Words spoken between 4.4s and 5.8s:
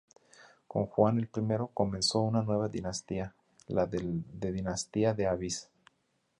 Dinastía de Avís.